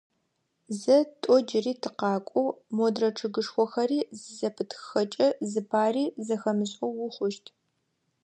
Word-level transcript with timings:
Зэ, 0.79 0.97
тӏо 1.21 1.35
джыри 1.47 1.73
тыкъакӏоу, 1.81 2.49
модрэ 2.75 3.09
чъыгышхохэри 3.17 3.99
зызэпытхыхэкӏэ, 4.19 5.27
зыпари 5.51 6.05
зэхэмышӏэу 6.25 6.93
ухъущт. 7.05 7.45